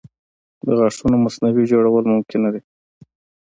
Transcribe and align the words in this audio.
د 0.65 0.67
غاښونو 0.79 1.15
مصنوعي 1.25 1.63
جوړول 1.71 2.03
ممکنه 2.13 2.49
دي. 2.53 2.61